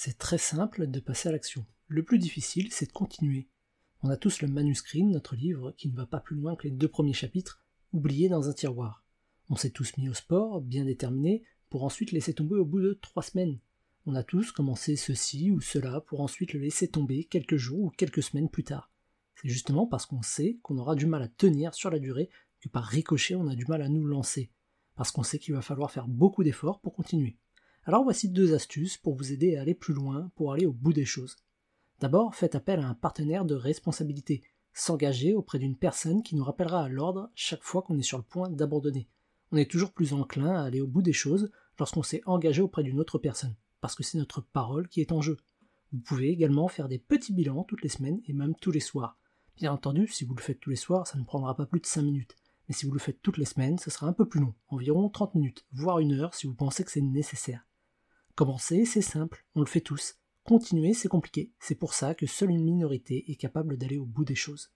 C'est 0.00 0.16
très 0.16 0.38
simple 0.38 0.86
de 0.86 1.00
passer 1.00 1.28
à 1.28 1.32
l'action. 1.32 1.66
Le 1.88 2.04
plus 2.04 2.20
difficile, 2.20 2.68
c'est 2.70 2.86
de 2.86 2.92
continuer. 2.92 3.48
On 4.04 4.10
a 4.10 4.16
tous 4.16 4.42
le 4.42 4.46
manuscrit 4.46 5.02
de 5.02 5.08
notre 5.08 5.34
livre 5.34 5.72
qui 5.72 5.88
ne 5.88 5.96
va 5.96 6.06
pas 6.06 6.20
plus 6.20 6.36
loin 6.36 6.54
que 6.54 6.68
les 6.68 6.70
deux 6.70 6.86
premiers 6.86 7.12
chapitres, 7.12 7.64
oubliés 7.92 8.28
dans 8.28 8.48
un 8.48 8.52
tiroir. 8.52 9.04
On 9.50 9.56
s'est 9.56 9.72
tous 9.72 9.96
mis 9.96 10.08
au 10.08 10.14
sport, 10.14 10.60
bien 10.60 10.84
déterminés, 10.84 11.42
pour 11.68 11.82
ensuite 11.82 12.12
laisser 12.12 12.32
tomber 12.32 12.54
au 12.54 12.64
bout 12.64 12.80
de 12.80 12.92
trois 12.92 13.24
semaines. 13.24 13.58
On 14.06 14.14
a 14.14 14.22
tous 14.22 14.52
commencé 14.52 14.94
ceci 14.94 15.50
ou 15.50 15.60
cela 15.60 16.00
pour 16.02 16.20
ensuite 16.20 16.52
le 16.52 16.60
laisser 16.60 16.86
tomber 16.86 17.24
quelques 17.24 17.56
jours 17.56 17.80
ou 17.80 17.90
quelques 17.90 18.22
semaines 18.22 18.50
plus 18.50 18.62
tard. 18.62 18.92
C'est 19.34 19.48
justement 19.48 19.88
parce 19.88 20.06
qu'on 20.06 20.22
sait 20.22 20.60
qu'on 20.62 20.78
aura 20.78 20.94
du 20.94 21.06
mal 21.06 21.22
à 21.22 21.28
tenir 21.28 21.74
sur 21.74 21.90
la 21.90 21.98
durée 21.98 22.30
que 22.60 22.68
par 22.68 22.84
ricochet 22.84 23.34
on 23.34 23.48
a 23.48 23.56
du 23.56 23.66
mal 23.66 23.82
à 23.82 23.88
nous 23.88 24.04
lancer, 24.04 24.52
parce 24.94 25.10
qu'on 25.10 25.24
sait 25.24 25.40
qu'il 25.40 25.54
va 25.54 25.60
falloir 25.60 25.90
faire 25.90 26.06
beaucoup 26.06 26.44
d'efforts 26.44 26.78
pour 26.78 26.94
continuer. 26.94 27.36
Alors 27.88 28.04
voici 28.04 28.28
deux 28.28 28.52
astuces 28.52 28.98
pour 28.98 29.14
vous 29.14 29.32
aider 29.32 29.56
à 29.56 29.62
aller 29.62 29.72
plus 29.72 29.94
loin, 29.94 30.30
pour 30.36 30.52
aller 30.52 30.66
au 30.66 30.74
bout 30.74 30.92
des 30.92 31.06
choses. 31.06 31.36
D'abord, 32.00 32.34
faites 32.34 32.54
appel 32.54 32.80
à 32.80 32.86
un 32.86 32.92
partenaire 32.92 33.46
de 33.46 33.54
responsabilité, 33.54 34.42
s'engager 34.74 35.32
auprès 35.32 35.58
d'une 35.58 35.74
personne 35.74 36.22
qui 36.22 36.36
nous 36.36 36.44
rappellera 36.44 36.84
à 36.84 36.88
l'ordre 36.90 37.30
chaque 37.34 37.62
fois 37.62 37.80
qu'on 37.80 37.96
est 37.96 38.02
sur 38.02 38.18
le 38.18 38.24
point 38.24 38.50
d'abandonner. 38.50 39.08
On 39.52 39.56
est 39.56 39.70
toujours 39.70 39.92
plus 39.92 40.12
enclin 40.12 40.54
à 40.54 40.64
aller 40.64 40.82
au 40.82 40.86
bout 40.86 41.00
des 41.00 41.14
choses 41.14 41.50
lorsqu'on 41.78 42.02
s'est 42.02 42.20
engagé 42.26 42.60
auprès 42.60 42.82
d'une 42.82 43.00
autre 43.00 43.16
personne, 43.16 43.56
parce 43.80 43.94
que 43.94 44.02
c'est 44.02 44.18
notre 44.18 44.42
parole 44.42 44.86
qui 44.88 45.00
est 45.00 45.10
en 45.10 45.22
jeu. 45.22 45.38
Vous 45.90 46.00
pouvez 46.00 46.28
également 46.28 46.68
faire 46.68 46.88
des 46.88 46.98
petits 46.98 47.32
bilans 47.32 47.64
toutes 47.64 47.82
les 47.82 47.88
semaines 47.88 48.20
et 48.26 48.34
même 48.34 48.54
tous 48.54 48.70
les 48.70 48.80
soirs. 48.80 49.16
Bien 49.56 49.72
entendu, 49.72 50.08
si 50.08 50.26
vous 50.26 50.34
le 50.34 50.42
faites 50.42 50.60
tous 50.60 50.68
les 50.68 50.76
soirs, 50.76 51.06
ça 51.06 51.16
ne 51.16 51.24
prendra 51.24 51.56
pas 51.56 51.64
plus 51.64 51.80
de 51.80 51.86
5 51.86 52.02
minutes. 52.02 52.36
Mais 52.68 52.74
si 52.74 52.84
vous 52.84 52.92
le 52.92 52.98
faites 52.98 53.22
toutes 53.22 53.38
les 53.38 53.46
semaines, 53.46 53.78
ce 53.78 53.88
sera 53.88 54.06
un 54.06 54.12
peu 54.12 54.28
plus 54.28 54.40
long, 54.40 54.52
environ 54.68 55.08
30 55.08 55.36
minutes, 55.36 55.64
voire 55.72 56.00
une 56.00 56.12
heure 56.12 56.34
si 56.34 56.46
vous 56.46 56.54
pensez 56.54 56.84
que 56.84 56.90
c'est 56.90 57.00
nécessaire. 57.00 57.64
Commencer, 58.38 58.84
c'est 58.84 59.02
simple, 59.02 59.44
on 59.56 59.62
le 59.62 59.66
fait 59.66 59.80
tous. 59.80 60.14
Continuer, 60.44 60.94
c'est 60.94 61.08
compliqué. 61.08 61.50
C'est 61.58 61.74
pour 61.74 61.92
ça 61.92 62.14
que 62.14 62.28
seule 62.28 62.52
une 62.52 62.62
minorité 62.62 63.28
est 63.32 63.34
capable 63.34 63.76
d'aller 63.76 63.98
au 63.98 64.06
bout 64.06 64.24
des 64.24 64.36
choses. 64.36 64.66